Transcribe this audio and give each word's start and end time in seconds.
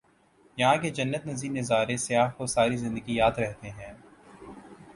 یہاں 0.57 0.77
کے 0.81 0.89
جنت 0.89 1.25
نظیر 1.27 1.51
نظارے 1.51 1.97
سیاح 1.97 2.29
کو 2.37 2.45
ساری 2.55 2.77
زندگی 2.77 3.15
یاد 3.15 3.37
رہتے 3.39 3.69
ہیں 3.69 3.93